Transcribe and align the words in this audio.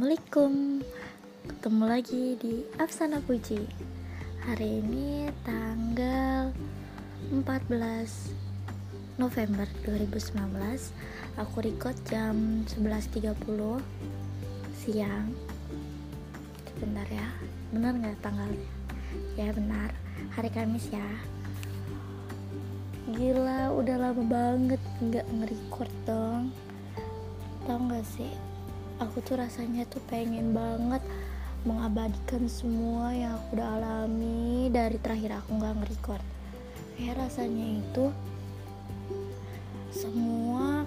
Assalamualaikum. 0.00 0.80
Ketemu 1.44 1.84
lagi 1.84 2.32
di 2.40 2.64
Afsana 2.80 3.20
Puji. 3.20 3.68
Hari 4.48 4.80
ini 4.80 5.28
tanggal 5.44 6.56
14 7.28 9.20
November 9.20 9.68
2019 9.84 11.36
Aku 11.36 11.60
record 11.60 12.00
jam 12.08 12.64
11.30 12.72 13.44
Siang. 14.80 15.36
Sebentar 16.64 17.04
ya. 17.12 17.28
Benar 17.68 17.92
nggak 18.00 18.24
tanggalnya? 18.24 18.72
Ya 19.36 19.52
benar. 19.52 19.92
Hari 20.32 20.48
Kamis 20.48 20.88
ya. 20.88 21.08
Gila 23.04 23.76
udah 23.76 24.00
lama 24.00 24.24
banget 24.24 24.80
nggak 25.04 25.28
nge-record 25.28 25.92
dong. 26.08 26.48
Tau 27.68 27.76
gak 27.84 28.08
sih 28.16 28.49
aku 29.00 29.24
tuh 29.24 29.40
rasanya 29.40 29.88
tuh 29.88 30.04
pengen 30.12 30.52
banget 30.52 31.00
mengabadikan 31.64 32.44
semua 32.48 33.16
yang 33.16 33.32
aku 33.40 33.56
udah 33.56 33.68
alami 33.80 34.68
dari 34.68 35.00
terakhir 35.00 35.40
aku 35.40 35.56
nggak 35.56 35.72
nge-record. 35.80 36.24
Kayak 37.00 37.16
rasanya 37.24 37.80
itu 37.80 38.04
semua 39.88 40.84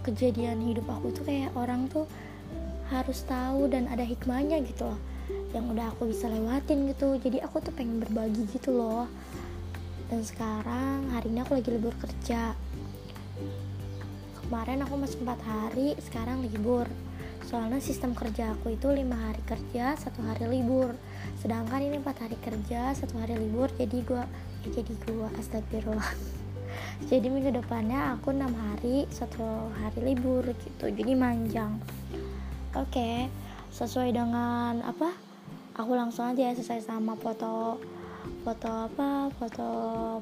kejadian 0.00 0.64
hidup 0.64 0.88
aku 0.88 1.12
tuh 1.12 1.24
kayak 1.28 1.52
orang 1.52 1.86
tuh 1.92 2.08
harus 2.88 3.20
tahu 3.24 3.68
dan 3.68 3.88
ada 3.88 4.02
hikmahnya 4.02 4.60
gitu 4.66 4.88
loh 4.88 5.00
yang 5.52 5.68
udah 5.68 5.92
aku 5.92 6.08
bisa 6.08 6.32
lewatin 6.32 6.88
gitu. 6.88 7.20
Jadi 7.20 7.44
aku 7.44 7.60
tuh 7.60 7.72
pengen 7.76 8.00
berbagi 8.00 8.48
gitu 8.48 8.72
loh. 8.72 9.04
Dan 10.08 10.24
sekarang 10.24 11.08
hari 11.12 11.32
ini 11.32 11.40
aku 11.44 11.56
lagi 11.56 11.68
libur 11.72 11.92
kerja. 12.00 12.56
Kemarin 14.44 14.84
aku 14.84 15.00
masih 15.00 15.20
4 15.24 15.40
hari 15.40 15.96
sekarang 16.04 16.44
libur 16.44 16.84
soalnya 17.46 17.82
sistem 17.82 18.14
kerja 18.14 18.54
aku 18.54 18.74
itu 18.74 18.88
lima 18.90 19.18
hari 19.18 19.42
kerja 19.42 19.98
satu 19.98 20.22
hari 20.22 20.46
libur. 20.46 20.94
Sedangkan 21.38 21.82
ini 21.82 21.98
empat 21.98 22.26
hari 22.26 22.38
kerja 22.38 22.94
satu 22.94 23.18
hari 23.18 23.38
libur 23.38 23.68
jadi 23.74 23.98
gua 24.06 24.24
ya 24.62 24.80
jadi 24.82 24.92
gua 25.06 25.28
astagfirullah. 25.38 26.12
Jadi 27.10 27.28
minggu 27.28 27.52
depannya 27.52 28.16
aku 28.16 28.32
enam 28.32 28.54
hari 28.56 29.04
satu 29.12 29.44
hari 29.82 30.14
libur 30.14 30.46
gitu 30.56 30.88
jadi 30.88 31.12
manjang. 31.12 31.76
Oke 32.72 32.88
okay, 32.96 33.16
sesuai 33.74 34.14
dengan 34.14 34.80
apa? 34.80 35.12
Aku 35.76 35.92
langsung 35.92 36.32
aja 36.32 36.54
sesuai 36.56 36.80
sama 36.80 37.12
foto 37.18 37.76
foto 38.46 38.70
apa? 38.88 39.28
Foto 39.36 39.68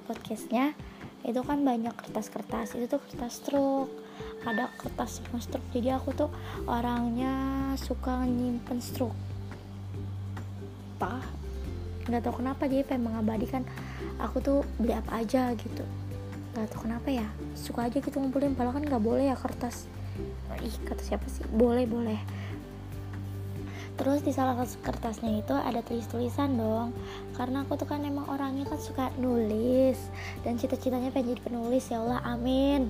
podcastnya. 0.09 0.75
Itu 1.23 1.47
kan 1.47 1.63
banyak 1.63 1.95
kertas-kertas 1.95 2.75
itu 2.75 2.91
tuh 2.91 2.99
kertas 2.99 3.39
stroke 3.39 4.10
ada 4.41 4.73
kertas 4.81 5.21
sama 5.21 5.37
struk 5.37 5.61
jadi 5.71 6.01
aku 6.01 6.17
tuh 6.17 6.31
orangnya 6.65 7.33
suka 7.77 8.25
nyimpen 8.25 8.81
struk. 8.81 9.13
Apa 10.97 11.21
nggak 12.09 12.23
tahu 12.25 12.41
kenapa 12.41 12.65
jadi 12.67 12.83
pengen 12.89 13.13
mengabadikan. 13.13 13.63
Aku 14.21 14.41
tuh 14.41 14.65
beli 14.81 14.97
apa 14.97 15.21
aja 15.21 15.53
gitu. 15.57 15.85
Nggak 16.57 16.67
tahu 16.73 16.89
kenapa 16.89 17.09
ya 17.13 17.29
suka 17.53 17.89
aja 17.89 18.01
gitu 18.01 18.17
ngumpulin. 18.17 18.57
Padahal 18.57 18.81
kan 18.81 18.85
nggak 18.89 19.05
boleh 19.05 19.29
ya 19.29 19.37
kertas. 19.37 19.85
Ih 20.61 20.77
kata 20.89 21.01
siapa 21.05 21.29
sih? 21.29 21.45
Boleh 21.53 21.85
boleh. 21.85 22.21
Terus 24.01 24.25
di 24.25 24.33
salah 24.33 24.57
satu 24.65 24.81
kertasnya 24.81 25.45
itu 25.45 25.53
ada 25.53 25.85
tulis-tulisan 25.85 26.57
dong. 26.57 26.97
Karena 27.37 27.69
aku 27.69 27.77
tuh 27.77 27.85
kan 27.85 28.01
emang 28.01 28.25
orangnya 28.33 28.65
kan 28.65 28.81
suka 28.81 29.13
nulis. 29.21 30.01
Dan 30.41 30.57
cita-citanya 30.57 31.13
pengen 31.13 31.37
jadi 31.37 31.41
penulis 31.45 31.85
ya 31.93 32.01
Allah 32.01 32.25
amin 32.25 32.89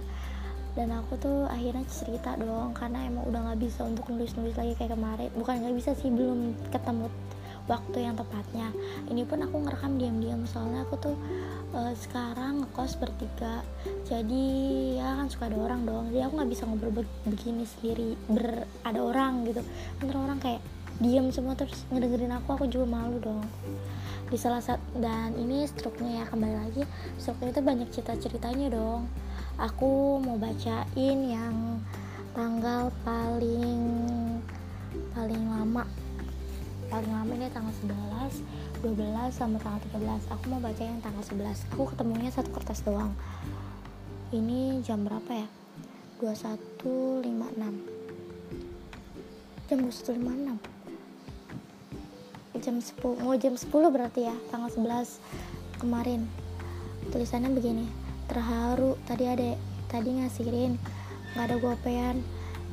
dan 0.79 0.95
aku 0.95 1.19
tuh 1.19 1.51
akhirnya 1.51 1.83
cerita 1.91 2.39
dong 2.39 2.71
karena 2.79 3.03
emang 3.11 3.27
udah 3.27 3.41
nggak 3.51 3.61
bisa 3.61 3.83
untuk 3.83 4.07
nulis-nulis 4.07 4.55
lagi 4.55 4.79
kayak 4.79 4.95
kemarin. 4.95 5.31
Bukan 5.35 5.55
nggak 5.67 5.75
bisa 5.75 5.91
sih 5.99 6.11
belum 6.11 6.55
ketemu 6.71 7.11
waktu 7.67 7.99
yang 8.07 8.15
tepatnya. 8.15 8.71
Ini 9.11 9.23
pun 9.27 9.43
aku 9.43 9.57
ngerekam 9.67 9.99
diam-diam 9.99 10.47
soalnya 10.47 10.87
aku 10.87 10.95
tuh 10.99 11.17
uh, 11.75 11.95
sekarang 11.99 12.63
ngekos 12.63 12.99
bertiga. 13.03 13.67
Jadi 14.07 14.47
ya 14.99 15.19
kan 15.19 15.27
suka 15.27 15.51
ada 15.51 15.59
orang 15.59 15.87
dong 15.87 16.11
jadi 16.15 16.31
aku 16.31 16.39
nggak 16.39 16.51
bisa 16.51 16.63
ngobrol 16.67 17.03
begini 17.27 17.67
sendiri 17.67 18.15
ber 18.31 18.67
ada 18.87 19.01
orang 19.03 19.47
gitu. 19.51 19.63
Ntar 20.03 20.17
orang 20.19 20.39
kayak 20.39 20.63
diam 21.03 21.33
semua 21.35 21.57
terus 21.57 21.83
ngedengerin 21.91 22.31
aku 22.39 22.55
aku 22.55 22.65
juga 22.71 22.87
malu 22.87 23.19
dong. 23.19 23.43
Di 24.31 24.39
salah 24.39 24.63
satu 24.63 25.03
dan 25.03 25.35
ini 25.35 25.67
struknya 25.67 26.23
ya 26.23 26.25
kembali 26.31 26.55
lagi 26.55 26.83
struknya 27.19 27.51
itu 27.51 27.63
banyak 27.67 27.89
cerita 27.91 28.15
ceritanya 28.15 28.71
dong 28.71 29.11
aku 29.61 30.17
mau 30.25 30.41
bacain 30.41 31.19
yang 31.21 31.85
tanggal 32.33 32.89
paling 33.05 33.85
paling 35.13 35.45
lama. 35.53 35.85
Paling 36.89 37.13
lama 37.13 37.29
ini 37.37 37.53
tanggal 37.53 37.77
11 37.85 38.41
12 38.81 39.37
sama 39.37 39.61
tanggal 39.61 39.85
13 40.01 40.33
aku 40.33 40.45
mau 40.49 40.65
baca 40.65 40.81
yang 40.81 40.97
tanggal 41.05 41.21
11 41.23 41.77
aku 41.77 41.93
ketemunya 41.93 42.33
satu 42.33 42.49
kertas 42.57 42.81
doang. 42.81 43.13
Ini 44.33 44.81
jam 44.81 45.05
berapa 45.05 45.29
ya? 45.29 45.45
2156 46.25 47.21
jam 49.69 49.79
2156 49.87 50.57
jam 52.61 52.77
10 52.77 53.25
mau 53.25 53.33
jam 53.37 53.57
10 53.57 53.69
berarti 53.71 54.21
ya 54.25 54.37
tanggal 54.49 54.73
11 54.73 55.21
kemarin. 55.85 56.25
Tulisannya 57.13 57.53
begini 57.53 58.00
terharu. 58.31 58.95
Tadi 59.05 59.25
ada 59.27 59.59
tadi 59.91 60.11
ngasihin 60.23 60.79
nggak 61.35 61.45
ada 61.51 61.57
gopean. 61.59 62.23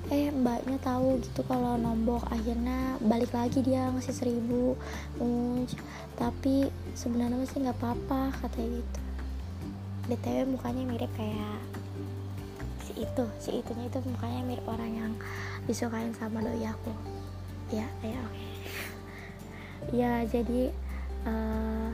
Eh 0.07 0.31
mbaknya 0.31 0.77
tahu 0.79 1.19
gitu 1.19 1.41
kalau 1.49 1.75
nombok. 1.75 2.23
Akhirnya 2.29 2.95
balik 3.01 3.33
lagi 3.33 3.65
dia 3.65 3.89
ngasih 3.91 4.15
seribu 4.15 4.77
um, 5.19 5.65
tapi 6.15 6.69
sebenarnya 6.93 7.43
sih 7.49 7.59
nggak 7.59 7.75
apa-apa 7.81 8.37
katanya 8.39 8.79
gitu. 8.79 8.99
Btw 10.07 10.47
mukanya 10.47 10.83
mirip 10.87 11.11
kayak 11.19 11.59
si 12.87 13.03
itu 13.03 13.25
si 13.43 13.59
itunya 13.59 13.91
itu 13.91 13.99
mukanya 14.07 14.41
mirip 14.47 14.63
orang 14.63 14.91
yang 14.95 15.13
disukain 15.67 16.15
sama 16.15 16.39
doi 16.39 16.63
aku. 16.63 16.93
Ya 17.67 17.83
ya 17.99 18.23
ya 19.91 20.13
jadi 20.23 20.71
uh, 21.27 21.91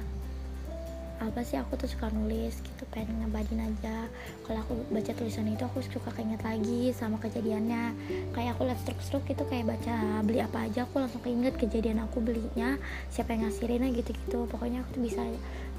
apa 1.29 1.41
sih 1.47 1.55
aku 1.55 1.79
tuh 1.79 1.87
suka 1.87 2.11
nulis 2.11 2.59
gitu 2.59 2.83
pengen 2.91 3.23
ngebadin 3.23 3.63
aja. 3.63 4.11
Kalau 4.43 4.59
aku 4.59 4.73
baca 4.91 5.11
tulisan 5.15 5.47
itu 5.47 5.63
aku 5.63 5.79
suka 5.83 6.11
keinget 6.11 6.43
lagi 6.43 6.91
sama 6.91 7.19
kejadiannya. 7.23 7.95
Kayak 8.35 8.57
aku 8.57 8.67
lihat 8.67 8.79
struk-struk 8.83 9.23
itu 9.31 9.43
kayak 9.47 9.71
baca 9.71 10.21
beli 10.21 10.43
apa 10.43 10.67
aja 10.67 10.83
aku 10.83 10.99
langsung 10.99 11.23
keinget 11.23 11.55
kejadian 11.55 12.03
aku 12.03 12.19
belinya 12.19 12.75
siapa 13.07 13.33
yang 13.33 13.47
ngasihinnya 13.47 13.89
gitu-gitu. 13.95 14.45
Pokoknya 14.51 14.83
aku 14.83 14.99
tuh 14.99 15.03
bisa 15.03 15.21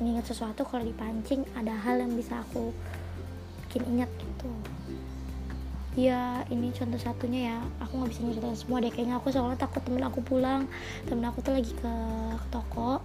mengingat 0.00 0.24
sesuatu 0.26 0.64
kalau 0.64 0.82
dipancing 0.82 1.44
ada 1.54 1.76
hal 1.76 2.00
yang 2.00 2.12
bisa 2.16 2.40
aku 2.40 2.72
bikin 3.68 3.84
ingat 3.98 4.10
gitu. 4.18 4.50
Ya 5.94 6.42
ini 6.50 6.74
contoh 6.74 6.98
satunya 6.98 7.54
ya 7.54 7.58
aku 7.78 8.02
nggak 8.02 8.10
bisa 8.10 8.20
nyeritain 8.26 8.58
semua 8.58 8.82
deh. 8.82 8.90
Kayaknya 8.90 9.22
aku 9.22 9.30
soalnya 9.30 9.58
takut 9.58 9.82
temen 9.86 10.02
aku 10.02 10.18
pulang. 10.26 10.66
Temen 11.06 11.22
aku 11.22 11.38
tuh 11.42 11.54
lagi 11.54 11.70
ke 11.70 11.94
toko 12.50 12.98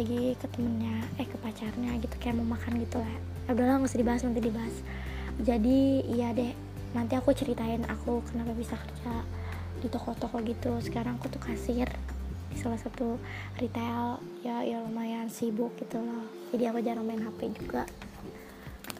lagi 0.00 0.32
ke 0.38 0.46
temennya 0.48 1.04
eh 1.20 1.28
ke 1.28 1.36
pacarnya 1.40 1.92
gitu 2.00 2.14
kayak 2.16 2.40
mau 2.40 2.56
makan 2.56 2.80
gitu 2.80 2.96
lah. 2.96 3.14
Ya 3.44 3.50
udahlah 3.52 3.74
nggak 3.82 3.90
usah 3.92 4.00
dibahas 4.00 4.22
nanti 4.24 4.40
dibahas. 4.40 4.76
Jadi 5.40 5.78
iya 6.08 6.32
deh 6.32 6.52
nanti 6.96 7.14
aku 7.14 7.36
ceritain 7.36 7.84
aku 7.86 8.24
kenapa 8.28 8.56
bisa 8.56 8.80
kerja 8.80 9.24
di 9.80 9.88
toko-toko 9.92 10.40
gitu. 10.40 10.72
Sekarang 10.80 11.20
aku 11.20 11.28
tuh 11.28 11.42
kasir 11.44 11.88
di 12.48 12.56
salah 12.56 12.80
satu 12.80 13.20
retail. 13.60 14.24
Ya 14.40 14.64
ya 14.64 14.80
lumayan 14.80 15.28
sibuk 15.28 15.76
gitu 15.76 16.00
loh. 16.00 16.24
Jadi 16.52 16.64
aku 16.64 16.78
jarang 16.80 17.04
main 17.04 17.20
HP 17.20 17.52
juga. 17.60 17.84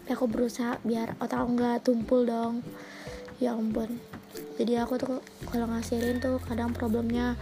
Tapi 0.05 0.11
aku 0.13 0.27
berusaha 0.29 0.77
biar 0.85 1.17
otak 1.17 1.41
nggak 1.41 1.87
tumpul 1.87 2.29
dong. 2.29 2.61
Ya 3.41 3.57
ampun. 3.57 3.97
Jadi 4.61 4.77
aku 4.77 5.01
tuh 5.01 5.25
kalau 5.49 5.65
ngasirin 5.73 6.21
tuh 6.21 6.37
kadang 6.45 6.77
problemnya 6.77 7.41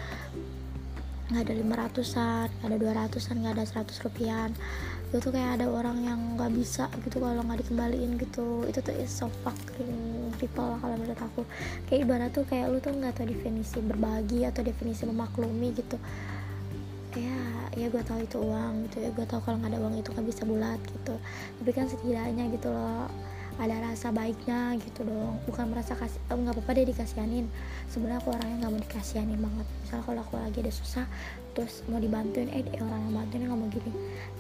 nggak 1.29 1.45
ada 1.45 1.55
lima 1.61 1.75
ratusan 1.77 2.49
ada 2.65 2.77
dua 2.81 2.93
ratusan 2.97 3.45
nggak 3.45 3.61
ada 3.61 3.65
seratus 3.69 4.01
rupiah. 4.01 4.49
Itu 5.13 5.21
tuh 5.21 5.33
kayak 5.37 5.61
ada 5.61 5.67
orang 5.69 6.01
yang 6.01 6.21
nggak 6.41 6.53
bisa 6.57 6.89
gitu 7.05 7.21
kalau 7.21 7.45
nggak 7.45 7.65
dikembaliin 7.65 8.17
gitu. 8.17 8.65
Itu 8.65 8.81
tuh 8.81 8.97
is 8.97 9.13
so 9.13 9.29
fucking 9.45 10.33
people 10.41 10.81
kalau 10.81 10.97
menurut 10.97 11.21
aku. 11.21 11.45
Kayak 11.89 12.01
ibarat 12.09 12.31
tuh 12.33 12.45
kayak 12.49 12.73
lu 12.73 12.81
tuh 12.81 12.97
nggak 12.97 13.13
tahu 13.21 13.29
definisi 13.29 13.79
berbagi 13.85 14.49
atau 14.49 14.65
definisi 14.65 15.05
memaklumi 15.05 15.69
gitu. 15.77 16.01
Ya 17.17 17.41
ya 17.77 17.87
gue 17.93 18.03
tahu 18.05 18.25
itu 18.25 18.41
uang 18.41 18.89
gitu. 18.89 18.97
Ya 19.05 19.11
gue 19.13 19.27
tahu 19.29 19.41
kalau 19.45 19.61
nggak 19.61 19.77
ada 19.77 19.81
uang 19.85 20.01
itu 20.01 20.09
nggak 20.09 20.27
bisa 20.33 20.43
bulat 20.49 20.81
gitu. 20.81 21.15
Tapi 21.61 21.71
kan 21.77 21.85
setidaknya 21.93 22.49
gitu 22.57 22.73
loh 22.73 23.09
ada 23.59 23.77
rasa 23.83 24.15
baiknya 24.15 24.79
gitu 24.79 25.03
dong. 25.03 25.43
Bukan 25.51 25.67
merasa 25.75 25.99
kasih 25.99 26.23
nggak 26.31 26.55
oh, 26.55 26.55
apa-apa 26.55 26.71
deh 26.79 26.87
dikasihanin. 26.95 27.47
Sebenarnya 27.91 28.23
aku 28.23 28.31
orangnya 28.31 28.57
nggak 28.63 28.73
mau 28.73 28.83
dikasihanin 28.87 29.41
banget. 29.43 29.67
Misal 29.83 30.01
kalau 30.07 30.21
aku 30.23 30.35
lagi 30.39 30.59
ada 30.63 30.73
susah 30.73 31.07
terus 31.59 31.83
mau 31.91 31.99
dibantuin 31.99 32.47
eh 32.55 32.63
orang 32.79 33.11
yang 33.11 33.15
bantuin 33.19 33.43
ngomong 33.51 33.71
gini. 33.75 33.91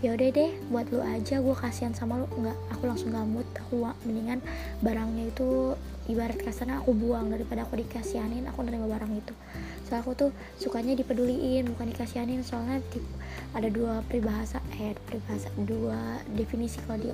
Ya 0.06 0.14
udah 0.14 0.28
deh 0.30 0.50
buat 0.70 0.86
lu 0.94 1.02
aja 1.02 1.42
gue 1.42 1.56
kasihan 1.58 1.90
sama 1.90 2.22
lu. 2.22 2.26
Nggak 2.30 2.56
aku 2.78 2.82
langsung 2.86 3.10
gamut 3.10 3.46
aku 3.58 3.90
mendingan 4.06 4.38
barangnya 4.86 5.34
itu 5.34 5.74
ibarat 6.08 6.40
kasarnya 6.40 6.80
aku 6.80 6.96
buang 6.96 7.28
daripada 7.28 7.68
aku 7.68 7.76
dikasihanin 7.76 8.46
aku 8.46 8.62
nerima 8.62 8.86
barang 8.86 9.12
itu. 9.18 9.34
Soalnya 9.84 10.02
aku 10.06 10.12
tuh 10.14 10.30
sukanya 10.62 10.94
dipeduliin 10.94 11.66
bukan 11.74 11.90
dikasihanin. 11.90 12.46
Soalnya 12.46 12.78
tip, 12.94 13.02
ada 13.52 13.66
dua 13.66 14.00
peribahasa 14.06 14.62
eh 14.78 14.94
peribahasa 15.10 15.50
dua 15.58 16.22
definisi 16.32 16.78
kalau 16.86 17.02
di 17.02 17.10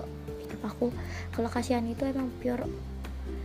hidup 0.55 0.71
aku. 0.71 0.95
Kalau 1.35 1.51
kasihan 1.51 1.83
itu 1.91 2.07
emang 2.07 2.31
pure 2.39 2.71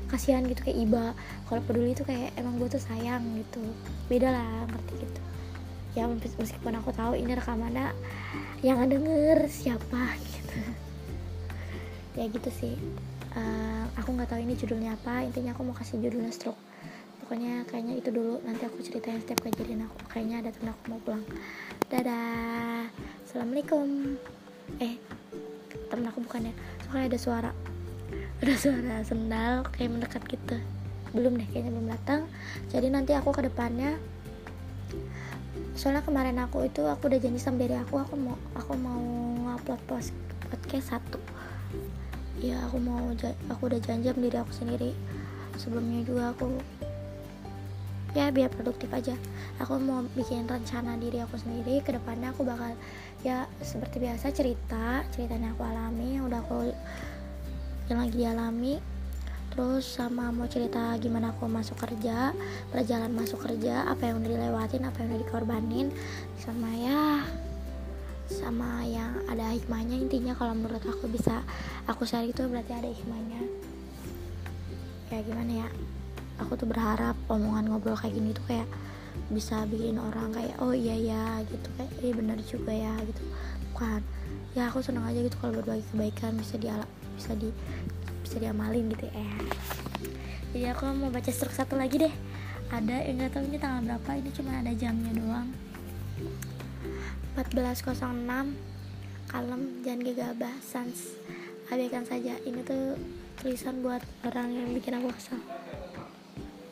kasihan 0.10 0.42
gitu 0.50 0.66
kayak 0.66 0.80
iba. 0.82 1.06
Kalau 1.46 1.62
peduli 1.64 1.94
itu 1.94 2.02
kayak 2.02 2.34
emang 2.36 2.58
gue 2.58 2.70
tuh 2.70 2.82
sayang 2.82 3.22
gitu. 3.38 3.62
Beda 4.10 4.34
lah 4.34 4.66
ngerti 4.66 4.94
gitu. 5.06 5.22
Ya 5.98 6.06
meskipun 6.10 6.74
aku 6.78 6.94
tahu 6.94 7.18
ini 7.18 7.34
rekamannya 7.38 7.94
yang 8.66 8.82
denger 8.90 9.46
siapa 9.48 10.18
gitu. 10.18 10.60
Ya 12.18 12.26
gitu 12.28 12.50
sih. 12.52 12.76
Uh, 13.32 13.86
aku 13.96 14.12
nggak 14.12 14.34
tahu 14.34 14.42
ini 14.42 14.58
judulnya 14.58 14.98
apa. 14.98 15.24
Intinya 15.24 15.56
aku 15.56 15.62
mau 15.64 15.78
kasih 15.78 16.02
judulnya 16.02 16.34
stroke. 16.34 16.60
Pokoknya 17.24 17.64
kayaknya 17.70 18.02
itu 18.02 18.10
dulu. 18.12 18.42
Nanti 18.44 18.66
aku 18.66 18.82
ceritain 18.82 19.22
setiap 19.22 19.46
kejadian 19.46 19.88
aku. 19.88 19.98
Kayaknya 20.12 20.36
ada 20.44 20.50
temen 20.52 20.74
aku 20.74 20.84
mau 20.90 21.00
pulang. 21.06 21.24
Dadah. 21.88 22.92
Assalamualaikum. 23.24 24.18
Eh 24.84 25.00
temen 25.88 26.06
aku 26.10 26.20
bukan 26.26 26.50
ya 26.50 26.54
soalnya 26.90 27.14
ada 27.14 27.20
suara. 27.22 27.52
Ada 28.42 28.54
suara 28.58 28.96
sendal 29.06 29.62
kayak 29.70 29.94
mendekat 29.94 30.26
gitu. 30.26 30.58
Belum 31.14 31.38
deh 31.38 31.46
kayaknya 31.54 31.72
belum 31.78 31.88
datang. 31.94 32.26
Jadi 32.74 32.90
nanti 32.90 33.14
aku 33.14 33.30
ke 33.30 33.46
depannya. 33.46 33.94
Soalnya 35.78 36.02
kemarin 36.02 36.42
aku 36.42 36.66
itu 36.66 36.82
aku 36.90 37.08
udah 37.14 37.22
janji 37.22 37.38
sama 37.38 37.62
diri 37.62 37.78
aku 37.78 38.02
aku 38.02 38.18
mau 38.18 38.36
aku 38.58 38.74
mau 38.74 39.00
ngupload 39.46 39.82
post 39.86 40.18
podcast 40.50 40.98
satu. 40.98 41.22
Ya 42.42 42.58
aku 42.66 42.82
mau 42.82 43.14
aku 43.54 43.62
udah 43.70 43.80
janji 43.86 44.10
sama 44.10 44.26
diri 44.26 44.38
aku 44.42 44.54
sendiri. 44.58 44.92
Sebelumnya 45.62 46.02
juga 46.02 46.34
aku 46.34 46.58
ya 48.18 48.34
biar 48.34 48.50
produktif 48.50 48.90
aja. 48.90 49.14
Aku 49.62 49.78
mau 49.78 50.02
bikin 50.18 50.50
rencana 50.50 50.98
diri 50.98 51.22
aku 51.22 51.38
sendiri. 51.38 51.86
Ke 51.86 51.94
depannya 51.94 52.34
aku 52.34 52.42
bakal 52.42 52.74
ya 53.20 53.44
seperti 53.60 54.00
biasa 54.00 54.32
cerita 54.32 55.04
ceritanya 55.12 55.52
aku 55.52 55.68
alami 55.68 56.16
yang 56.16 56.32
udah 56.32 56.40
aku 56.40 56.72
yang 57.92 58.00
lagi 58.00 58.16
dialami. 58.16 58.76
Terus 59.50 59.84
sama 59.84 60.30
mau 60.30 60.46
cerita 60.46 60.96
gimana 61.02 61.34
aku 61.36 61.50
masuk 61.50 61.76
kerja 61.84 62.32
perjalanan 62.70 63.12
masuk 63.12 63.44
kerja 63.44 63.90
apa 63.92 64.08
yang 64.08 64.22
udah 64.24 64.30
dilewatin 64.30 64.88
apa 64.88 65.04
yang 65.04 65.08
udah 65.12 65.22
dikorbanin. 65.26 65.88
Sama 66.40 66.70
ya 66.80 67.26
sama 68.30 68.86
yang 68.86 69.20
ada 69.26 69.52
hikmahnya. 69.52 69.98
Intinya 69.98 70.38
kalau 70.38 70.54
menurut 70.54 70.86
aku 70.86 71.10
bisa 71.10 71.42
aku 71.90 72.06
share 72.06 72.30
itu 72.30 72.46
berarti 72.46 72.72
ada 72.78 72.88
hikmahnya. 72.88 73.42
Ya 75.10 75.20
gimana 75.26 75.66
ya? 75.66 75.68
Aku 76.46 76.56
tuh 76.56 76.70
berharap 76.70 77.18
omongan 77.28 77.68
ngobrol 77.68 77.98
kayak 77.98 78.16
gini 78.16 78.32
tuh 78.32 78.46
kayak 78.48 78.70
bisa 79.30 79.66
bikin 79.70 80.02
orang 80.02 80.34
kayak 80.34 80.58
oh 80.62 80.74
iya 80.74 80.96
ya 80.98 81.26
gitu 81.46 81.68
kayak 81.78 81.94
iya 82.02 82.14
benar 82.14 82.38
juga 82.46 82.74
ya 82.74 82.94
gitu. 83.06 83.22
Bukan. 83.72 84.02
Ya 84.58 84.68
aku 84.70 84.82
seneng 84.82 85.06
aja 85.06 85.22
gitu 85.22 85.38
kalau 85.38 85.62
berbagi 85.62 85.86
kebaikan 85.94 86.34
bisa 86.38 86.58
di 86.58 86.68
bisa 87.18 87.32
di 87.38 87.50
bisa 88.26 88.36
diamalin 88.42 88.90
gitu 88.94 89.06
ya. 89.10 89.30
Jadi 90.50 90.66
aku 90.74 90.90
mau 90.98 91.14
baca 91.14 91.30
struk 91.30 91.54
satu 91.54 91.78
lagi 91.78 92.02
deh. 92.02 92.14
Ada 92.70 93.06
yang 93.06 93.22
nggak 93.22 93.32
tahu 93.34 93.44
ini 93.50 93.58
tanggal 93.58 93.82
berapa 93.86 94.10
ini 94.18 94.30
cuma 94.34 94.52
ada 94.62 94.74
jamnya 94.74 95.14
doang. 95.14 95.50
14.06 97.38 97.96
kalem 99.30 99.62
jangan 99.86 100.02
gegabah 100.04 100.56
sans. 100.62 101.18
Abaikan 101.70 102.02
saja 102.02 102.34
ini 102.50 102.66
tuh 102.66 102.98
tulisan 103.40 103.80
buat 103.80 104.04
orang 104.28 104.52
yang 104.52 104.70
bikin 104.76 105.00
aku 105.00 105.16
kesal 105.16 105.40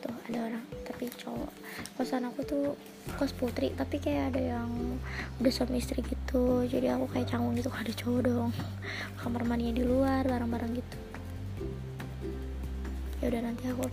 tuh 0.04 0.12
ada 0.28 0.52
orang 0.52 0.64
tapi 0.98 1.14
cowok. 1.14 1.52
Kosan 1.94 2.26
aku 2.26 2.42
tuh 2.42 2.74
kos 3.14 3.30
putri 3.30 3.70
tapi 3.70 4.02
kayak 4.02 4.34
ada 4.34 4.58
yang 4.58 4.98
udah 5.38 5.52
suami 5.54 5.78
istri 5.78 6.02
gitu. 6.02 6.66
Jadi 6.66 6.90
aku 6.90 7.06
kayak 7.14 7.30
canggung 7.30 7.54
gitu 7.54 7.70
ada 7.70 7.86
cowok 7.94 8.20
dong. 8.26 8.50
Kamar 9.14 9.46
mandinya 9.46 9.78
di 9.78 9.86
luar 9.86 10.26
barang-barang 10.26 10.74
gitu. 10.74 10.98
Ya 13.22 13.30
udah 13.30 13.42
nanti 13.46 13.70
aku 13.70 13.86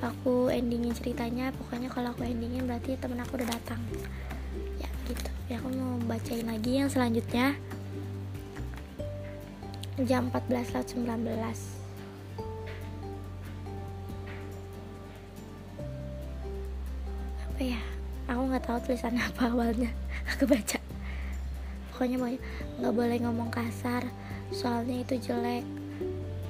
aku 0.00 0.48
endingin 0.48 0.96
ceritanya. 0.96 1.52
Pokoknya 1.52 1.92
kalau 1.92 2.16
aku 2.16 2.24
endingin 2.24 2.64
berarti 2.64 2.96
temen 2.96 3.20
aku 3.20 3.36
udah 3.36 3.48
datang. 3.52 3.84
Ya 4.80 4.88
gitu. 5.04 5.28
Ya 5.52 5.60
aku 5.60 5.68
mau 5.68 6.00
bacain 6.08 6.48
lagi 6.48 6.80
yang 6.80 6.88
selanjutnya. 6.88 7.60
Jam 10.00 10.32
14 10.32 10.72
nggak 18.58 18.74
tahu 18.74 18.90
tulisannya 18.90 19.22
apa 19.30 19.54
awalnya. 19.54 19.90
Aku 20.34 20.50
baca. 20.50 20.82
Pokoknya 21.94 22.18
mau 22.18 22.26
nggak 22.82 22.94
boleh 22.98 23.16
ngomong 23.22 23.54
kasar 23.54 24.02
soalnya 24.50 24.98
itu 24.98 25.14
jelek. 25.30 25.62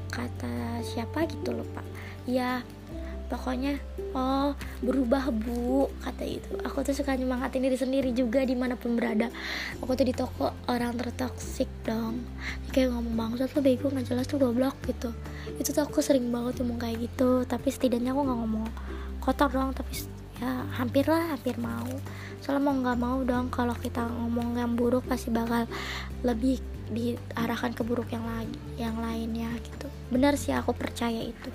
Kata 0.09 0.81
siapa 0.81 1.29
gitu 1.29 1.53
lupa. 1.53 1.85
Ya 2.25 2.65
pokoknya 3.29 3.77
oh 4.17 4.57
berubah 4.81 5.29
bu 5.29 5.93
kata 6.01 6.25
itu. 6.25 6.49
Aku 6.65 6.81
tuh 6.81 6.97
suka 6.97 7.13
nyemangatin 7.13 7.61
diri 7.61 7.77
sendiri 7.77 8.17
juga 8.17 8.41
di 8.41 8.57
mana 8.57 8.73
pun 8.73 8.97
berada. 8.97 9.29
Aku 9.85 9.93
tuh 9.93 10.09
di 10.09 10.17
toko 10.17 10.57
orang 10.65 10.97
tertoksik 10.97 11.69
dong. 11.85 12.25
Kayak 12.73 12.97
ngomong 12.97 13.37
bangsat 13.37 13.53
lo 13.53 13.61
bego 13.61 13.93
nggak 13.93 14.09
jelas 14.09 14.25
tuh 14.25 14.41
goblok 14.41 14.81
gitu. 14.89 15.13
Itu 15.61 15.77
tuh 15.77 15.85
aku 15.85 16.01
sering 16.01 16.33
banget 16.33 16.65
ngomong 16.65 16.81
kayak 16.81 17.05
gitu 17.05 17.45
tapi 17.45 17.69
setidaknya 17.69 18.17
aku 18.17 18.25
nggak 18.25 18.39
ngomong 18.41 18.65
kotor 19.21 19.53
dong 19.53 19.77
tapi 19.77 19.93
ya 20.39 20.65
hampir 20.79 21.05
lah 21.07 21.35
hampir 21.35 21.59
mau. 21.59 21.91
Soalnya 22.43 22.63
mau 22.63 22.77
nggak 22.79 22.99
mau 22.99 23.19
dong 23.27 23.51
kalau 23.51 23.75
kita 23.75 24.07
ngomong 24.07 24.59
yang 24.59 24.73
buruk 24.79 25.07
pasti 25.07 25.35
bakal 25.35 25.67
lebih 26.23 26.63
diarahkan 26.89 27.77
ke 27.77 27.83
buruk 27.85 28.09
yang 28.15 28.25
lagi 28.25 28.57
yang 28.79 28.97
lainnya 28.99 29.51
gitu. 29.61 29.91
Benar 30.09 30.39
sih 30.39 30.55
aku 30.55 30.73
percaya 30.73 31.21
itu. 31.21 31.51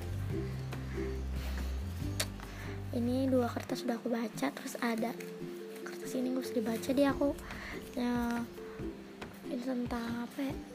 Ini 2.94 3.25
dua 3.31 3.50
kertas 3.50 3.81
sudah 3.81 3.97
aku 3.97 4.13
baca 4.13 4.47
terus 4.53 4.77
ada 4.77 5.15
kertas 5.81 6.13
ini 6.13 6.30
harus 6.35 6.53
dibaca 6.53 6.89
dia 6.94 7.09
aku. 7.09 7.33
Ya, 7.97 8.41
ini 9.50 9.62
tentang 9.62 10.30
apa 10.30 10.39
ya 10.41 10.72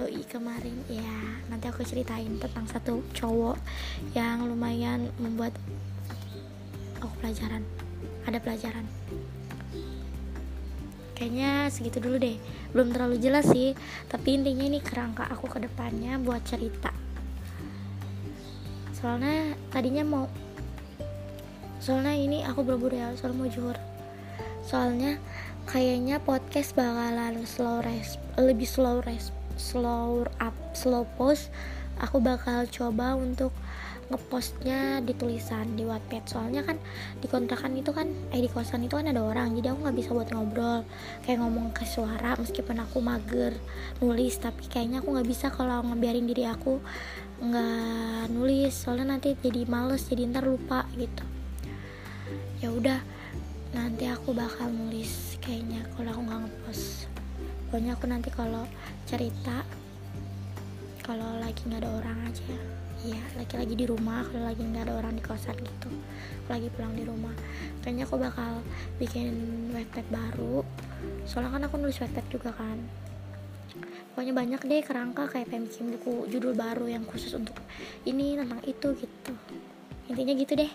doi 0.00 0.24
kemarin. 0.24 0.80
Ya 0.88 1.20
nanti 1.52 1.68
aku 1.68 1.84
ceritain 1.84 2.40
tentang 2.40 2.64
satu 2.64 3.04
cowok 3.12 3.60
yang 4.16 4.48
lumayan 4.48 5.12
membuat 5.20 5.52
aku 7.04 7.12
pelajaran. 7.20 7.60
Ada 8.24 8.40
pelajaran. 8.40 8.88
Kayaknya 11.12 11.68
segitu 11.68 12.00
dulu 12.00 12.16
deh. 12.16 12.40
Belum 12.72 12.88
terlalu 12.96 13.20
jelas 13.20 13.44
sih 13.44 13.76
tapi 14.08 14.40
intinya 14.40 14.64
ini 14.64 14.80
kerangka 14.80 15.28
aku 15.28 15.52
ke 15.52 15.68
depannya 15.68 16.16
buat 16.16 16.40
cerita. 16.48 16.96
Soalnya 18.96 19.52
tadinya 19.68 20.04
mau 20.04 20.24
soalnya 21.80 22.12
ini 22.16 22.44
aku 22.44 22.64
buru-buru 22.64 22.96
ya 22.96 23.12
soalnya 23.20 23.36
mau 23.36 23.52
juhur. 23.52 23.76
Soalnya 24.64 25.20
kayaknya 25.68 26.24
podcast 26.24 26.72
bakalan 26.72 27.44
slow 27.44 27.84
res 27.84 28.16
lebih 28.40 28.64
slow 28.64 29.04
res 29.04 29.28
slow 29.60 30.24
up 30.40 30.56
slow 30.72 31.04
post 31.20 31.52
aku 32.00 32.16
bakal 32.24 32.64
coba 32.72 33.12
untuk 33.12 33.52
ngepostnya 34.10 34.98
di 35.06 35.14
tulisan 35.14 35.78
di 35.78 35.86
Wattpad. 35.86 36.26
Soalnya 36.26 36.66
kan 36.66 36.76
di 37.22 37.30
kontrakan 37.30 37.78
itu 37.78 37.94
kan 37.94 38.10
eh 38.34 38.42
di 38.42 38.50
kosan 38.50 38.82
itu 38.82 38.98
kan 38.98 39.06
ada 39.06 39.22
orang 39.22 39.54
jadi 39.54 39.70
aku 39.70 39.86
nggak 39.86 39.96
bisa 39.96 40.10
buat 40.10 40.28
ngobrol. 40.34 40.82
Kayak 41.22 41.46
ngomong 41.46 41.70
ke 41.70 41.86
suara 41.86 42.34
meskipun 42.34 42.82
aku 42.82 42.98
mager 42.98 43.54
nulis 44.02 44.34
tapi 44.42 44.66
kayaknya 44.66 44.98
aku 44.98 45.14
nggak 45.14 45.28
bisa 45.30 45.46
kalau 45.54 45.86
ngebiarin 45.86 46.26
diri 46.26 46.44
aku 46.50 46.82
nggak 47.38 48.34
nulis. 48.34 48.74
Soalnya 48.74 49.14
nanti 49.14 49.38
jadi 49.38 49.62
males 49.70 50.02
jadi 50.10 50.26
ntar 50.26 50.42
lupa 50.42 50.90
gitu. 50.98 51.22
Ya 52.58 52.74
udah 52.74 52.98
nanti 53.70 54.10
aku 54.10 54.34
bakal 54.34 54.74
nulis 54.74 55.38
kayaknya 55.38 55.86
kalau 55.94 56.10
aku 56.10 56.22
nggak 56.26 56.40
ngepost 56.42 57.06
pokoknya 57.70 57.94
aku 57.94 58.10
nanti 58.10 58.34
kalau 58.34 58.66
cerita 59.06 59.62
kalau 61.06 61.38
lagi 61.38 61.62
nggak 61.70 61.86
ada 61.86 61.90
orang 62.02 62.18
aja 62.26 62.50
iya 63.06 63.22
lagi-lagi 63.38 63.78
di 63.78 63.86
rumah 63.86 64.26
kalau 64.26 64.50
lagi 64.50 64.60
nggak 64.66 64.90
ada 64.90 64.94
orang 64.98 65.14
di 65.14 65.22
kosan 65.22 65.54
gitu 65.54 65.88
lagi 66.50 66.66
pulang 66.74 66.92
di 66.98 67.06
rumah. 67.06 67.32
Kayaknya 67.80 68.04
aku 68.10 68.16
bakal 68.18 68.52
bikin 68.98 69.30
webpad 69.70 70.06
baru 70.10 70.66
soalnya 71.24 71.56
kan 71.56 71.62
aku 71.64 71.80
nulis 71.80 71.96
webpad 72.02 72.26
juga 72.28 72.50
kan. 72.52 72.76
Pokoknya 74.12 74.34
banyak 74.34 74.60
deh 74.66 74.82
kerangka 74.82 75.30
kayak 75.30 75.48
pengen 75.48 75.70
bikin 75.70 75.86
buku 75.96 76.12
judul 76.28 76.52
baru 76.52 76.90
yang 76.90 77.06
khusus 77.06 77.32
untuk 77.38 77.56
ini 78.04 78.34
tentang 78.36 78.60
itu 78.66 78.88
gitu. 78.98 79.32
Intinya 80.10 80.34
gitu 80.34 80.52
deh 80.58 80.72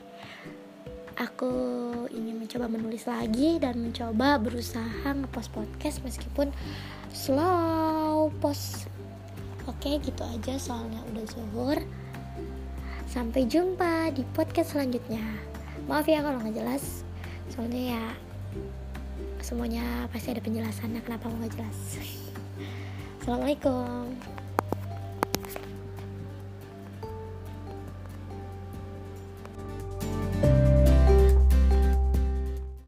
aku 1.15 1.51
ingin 2.11 2.43
mencoba 2.43 2.67
menulis 2.67 3.07
lagi 3.07 3.57
dan 3.59 3.79
mencoba 3.79 4.39
berusaha 4.39 5.07
ngepost 5.15 5.49
podcast 5.55 5.97
meskipun 6.03 6.51
slow 7.15 8.31
post. 8.43 8.91
Oke 9.65 9.97
gitu 10.03 10.21
aja 10.21 10.59
soalnya 10.59 11.01
udah 11.11 11.25
zuhur. 11.25 11.77
Sampai 13.09 13.47
jumpa 13.47 14.11
di 14.11 14.27
podcast 14.35 14.75
selanjutnya. 14.75 15.23
Maaf 15.87 16.05
ya 16.05 16.19
kalau 16.19 16.43
nggak 16.43 16.59
jelas. 16.59 17.07
Soalnya 17.47 17.95
ya 17.95 18.03
semuanya 19.39 20.09
pasti 20.11 20.35
ada 20.35 20.43
penjelasannya 20.43 21.01
kenapa 21.01 21.31
nggak 21.31 21.53
jelas. 21.55 21.79
Assalamualaikum 23.23 24.44